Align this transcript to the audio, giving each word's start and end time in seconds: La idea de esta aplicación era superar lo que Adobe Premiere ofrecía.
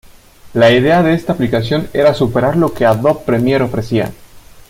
La 0.55 0.71
idea 0.71 1.03
de 1.03 1.13
esta 1.13 1.33
aplicación 1.33 1.87
era 1.93 2.15
superar 2.15 2.55
lo 2.55 2.73
que 2.73 2.85
Adobe 2.87 3.19
Premiere 3.23 3.65
ofrecía. 3.65 4.11